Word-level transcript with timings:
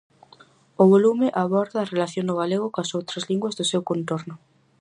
O 0.81 0.83
volume 0.93 1.27
aborda 1.43 1.77
a 1.81 1.89
relación 1.93 2.25
do 2.27 2.37
galego 2.41 2.67
coas 2.73 2.91
outras 2.97 3.23
linguas 3.29 3.55
do 3.59 3.65
seu 3.71 3.81
contorno. 3.89 4.35